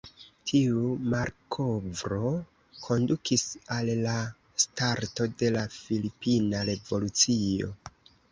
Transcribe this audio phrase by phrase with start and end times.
[0.49, 2.29] Tiu malkovro
[2.85, 3.43] kondukis
[3.75, 4.15] al la
[4.65, 7.71] starto de la Filipina Revolucio.